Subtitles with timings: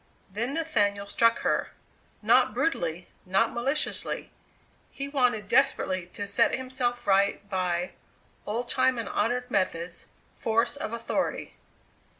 [0.31, 1.73] Then Nathaniel struck her.
[2.23, 4.31] Not brutally, not maliciously;
[4.89, 7.91] he wanted desperately to set himself right by
[8.47, 11.55] old time and honoured methods force of authority!